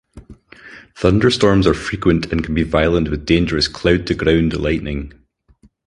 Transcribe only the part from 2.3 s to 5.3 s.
and can be violent with dangerous cloud-to-ground lightning.